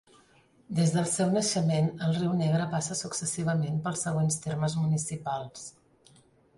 [0.79, 5.73] Des del seu naixement el Riu Negre passa successivament pels següents termes municipals.